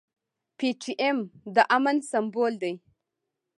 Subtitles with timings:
[0.57, 1.19] پي ټي ايم
[1.55, 2.73] د امن سمبول دی.